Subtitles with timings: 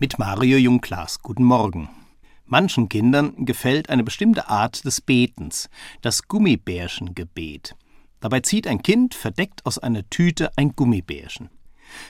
[0.00, 1.22] Mit Mario Jungklas.
[1.22, 1.88] Guten Morgen.
[2.46, 5.68] Manchen Kindern gefällt eine bestimmte Art des Betens,
[6.02, 7.74] das Gummibärchengebet.
[8.20, 11.50] Dabei zieht ein Kind verdeckt aus einer Tüte ein Gummibärchen.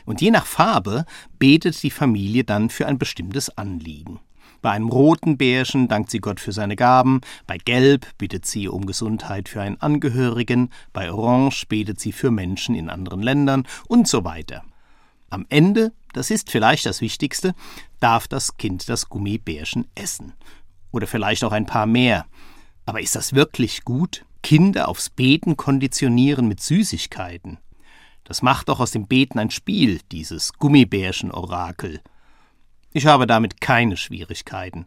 [0.05, 1.07] Und je nach Farbe
[1.39, 4.21] betet die Familie dann für ein bestimmtes Anliegen.
[4.61, 8.85] Bei einem roten Bärchen dankt sie Gott für seine Gaben, bei Gelb bittet sie um
[8.85, 14.25] Gesundheit für einen Angehörigen, bei Orange betet sie für Menschen in anderen Ländern und so
[14.25, 14.63] weiter.
[15.31, 17.55] Am Ende, das ist vielleicht das Wichtigste,
[18.01, 20.35] darf das Kind das Gummibärchen essen.
[20.91, 22.27] Oder vielleicht auch ein paar mehr.
[22.87, 24.25] Aber ist das wirklich gut?
[24.43, 27.59] Kinder aufs Beten konditionieren mit Süßigkeiten.
[28.25, 32.01] Das macht doch aus dem Beten ein Spiel, dieses Gummibärchen-Orakel.
[32.93, 34.87] Ich habe damit keine Schwierigkeiten.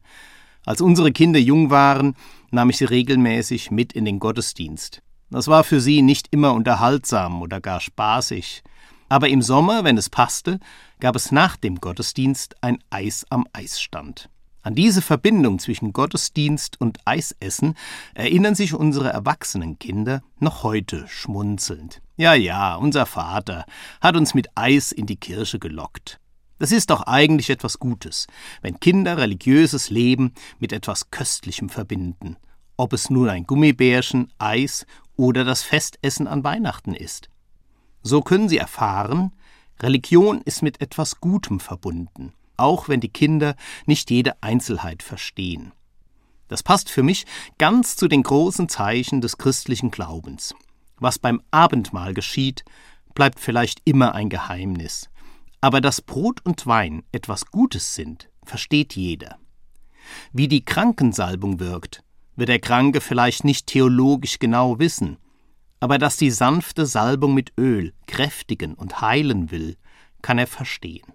[0.66, 2.16] Als unsere Kinder jung waren,
[2.52, 5.02] nahm ich sie regelmäßig mit in den Gottesdienst.
[5.30, 8.64] Das war für sie nicht immer unterhaltsam oder gar spaßig.
[9.12, 10.58] Aber im Sommer, wenn es passte,
[11.02, 14.30] gab es nach dem Gottesdienst ein Eis am Eisstand.
[14.62, 17.76] An diese Verbindung zwischen Gottesdienst und Eisessen
[18.14, 22.02] erinnern sich unsere erwachsenen Kinder noch heute schmunzelnd.
[22.16, 23.66] Ja, ja, unser Vater
[24.00, 26.22] hat uns mit Eis in die Kirche gelockt.
[26.58, 28.28] Das ist doch eigentlich etwas Gutes,
[28.62, 32.38] wenn Kinder religiöses Leben mit etwas Köstlichem verbinden,
[32.78, 34.86] ob es nun ein Gummibärchen, Eis
[35.18, 37.31] oder das Festessen an Weihnachten ist.
[38.04, 39.32] So können sie erfahren,
[39.80, 45.72] Religion ist mit etwas Gutem verbunden, auch wenn die Kinder nicht jede Einzelheit verstehen.
[46.48, 47.26] Das passt für mich
[47.58, 50.54] ganz zu den großen Zeichen des christlichen Glaubens.
[50.98, 52.64] Was beim Abendmahl geschieht,
[53.16, 55.10] bleibt vielleicht immer ein Geheimnis.
[55.62, 59.38] Aber dass Brot und Wein etwas Gutes sind, versteht jeder.
[60.34, 62.04] Wie die Krankensalbung wirkt,
[62.36, 65.18] wird der Kranke vielleicht nicht theologisch genau wissen,
[65.82, 69.76] aber dass die sanfte Salbung mit Öl kräftigen und heilen will,
[70.22, 71.12] kann er verstehen.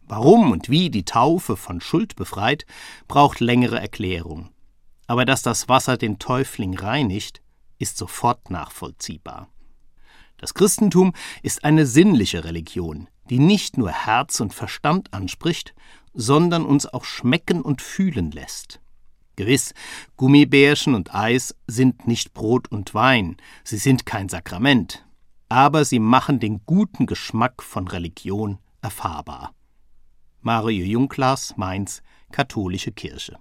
[0.00, 2.66] Warum und wie die Taufe von Schuld befreit,
[3.06, 4.50] braucht längere Erklärung.
[5.06, 7.42] Aber dass das Wasser den Täufling reinigt,
[7.78, 9.48] ist sofort nachvollziehbar.
[10.38, 15.74] Das Christentum ist eine sinnliche Religion, die nicht nur Herz und Verstand anspricht,
[16.14, 18.81] sondern uns auch schmecken und fühlen lässt.
[19.36, 19.74] Gewiss,
[20.16, 25.06] Gummibärchen und Eis sind nicht Brot und Wein, sie sind kein Sakrament,
[25.48, 29.54] aber sie machen den guten Geschmack von Religion erfahrbar.
[30.40, 33.38] Mario Jungklas, Mainz, Katholische Kirche